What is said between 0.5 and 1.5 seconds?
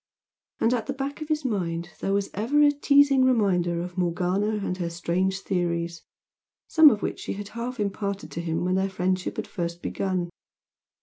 And at the back of his